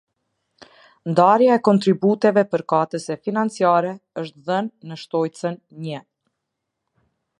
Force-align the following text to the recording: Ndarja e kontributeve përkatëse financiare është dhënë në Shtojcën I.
Ndarja 1.09 1.57
e 1.59 1.61
kontributeve 1.67 2.43
përkatëse 2.55 3.17
financiare 3.27 3.91
është 4.23 4.41
dhënë 4.49 4.91
në 4.93 4.99
Shtojcën 5.03 5.61
I. 5.93 6.01